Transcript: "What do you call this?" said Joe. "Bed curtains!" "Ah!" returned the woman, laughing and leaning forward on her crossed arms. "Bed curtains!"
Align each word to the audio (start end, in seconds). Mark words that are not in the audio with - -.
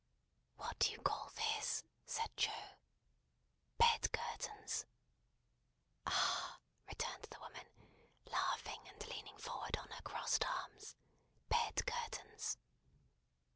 "What 0.55 0.79
do 0.79 0.91
you 0.91 0.99
call 0.99 1.29
this?" 1.29 1.83
said 2.07 2.35
Joe. 2.35 2.79
"Bed 3.77 4.11
curtains!" 4.11 4.87
"Ah!" 6.07 6.59
returned 6.87 7.25
the 7.29 7.39
woman, 7.39 7.67
laughing 8.25 8.81
and 8.87 9.07
leaning 9.09 9.37
forward 9.37 9.77
on 9.77 9.89
her 9.91 10.01
crossed 10.01 10.43
arms. 10.43 10.95
"Bed 11.49 11.85
curtains!" 11.85 12.57